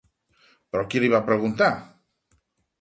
Però 0.71 0.85
qui 0.95 1.03
li 1.05 1.13
va 1.17 1.21
preguntar? 1.29 1.71